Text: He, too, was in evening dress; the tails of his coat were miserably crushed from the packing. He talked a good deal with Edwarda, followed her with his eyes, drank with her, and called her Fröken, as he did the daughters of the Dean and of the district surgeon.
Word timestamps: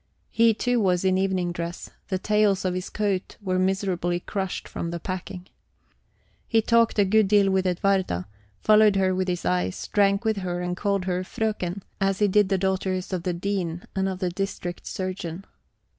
He, 0.31 0.55
too, 0.55 0.79
was 0.79 1.05
in 1.05 1.19
evening 1.19 1.51
dress; 1.51 1.91
the 2.07 2.17
tails 2.17 2.65
of 2.65 2.73
his 2.73 2.89
coat 2.89 3.37
were 3.39 3.59
miserably 3.59 4.19
crushed 4.19 4.67
from 4.67 4.89
the 4.89 4.99
packing. 4.99 5.45
He 6.47 6.59
talked 6.59 6.97
a 6.97 7.05
good 7.05 7.27
deal 7.27 7.51
with 7.51 7.67
Edwarda, 7.67 8.25
followed 8.61 8.95
her 8.95 9.13
with 9.13 9.27
his 9.27 9.45
eyes, 9.45 9.87
drank 9.93 10.25
with 10.25 10.37
her, 10.37 10.59
and 10.59 10.75
called 10.75 11.05
her 11.05 11.21
Fröken, 11.21 11.83
as 11.99 12.17
he 12.17 12.27
did 12.27 12.49
the 12.49 12.57
daughters 12.57 13.13
of 13.13 13.21
the 13.21 13.33
Dean 13.33 13.83
and 13.95 14.09
of 14.09 14.17
the 14.17 14.31
district 14.31 14.87
surgeon. 14.87 15.45